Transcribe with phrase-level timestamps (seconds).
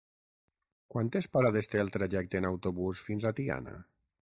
[0.93, 3.79] Quantes parades té el trajecte en autobús fins a Tiana?